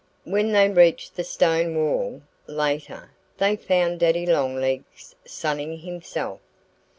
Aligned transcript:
When 0.23 0.51
they 0.51 0.67
reached 0.67 1.15
the 1.15 1.23
stone 1.23 1.75
wall, 1.75 2.23
later, 2.47 3.11
they 3.37 3.55
found 3.55 3.99
Daddy 3.99 4.25
Longlegs 4.25 5.13
sunning 5.25 5.77
himself. 5.77 6.39